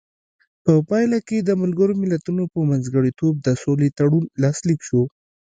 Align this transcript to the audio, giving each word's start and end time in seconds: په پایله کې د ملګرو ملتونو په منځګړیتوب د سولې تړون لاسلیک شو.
په 0.63 0.73
پایله 0.89 1.19
کې 1.27 1.37
د 1.41 1.49
ملګرو 1.61 1.93
ملتونو 2.03 2.43
په 2.53 2.59
منځګړیتوب 2.69 3.33
د 3.41 3.47
سولې 3.61 3.89
تړون 3.97 4.25
لاسلیک 4.43 4.79
شو. 4.87 5.01